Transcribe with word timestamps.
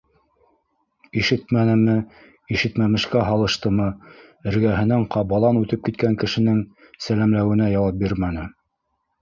Ишетмәнеме, 1.23 1.97
ишетмәмешкә 2.55 3.21
һалыштымы, 3.27 3.89
эргәһенән 4.53 5.07
ҡабалан 5.17 5.63
үтеп 5.63 5.87
киткән 5.91 6.19
кешенең 6.25 6.65
сәләмләүенә 7.09 7.73
яуап 7.77 8.05
бирмәне. 8.07 8.49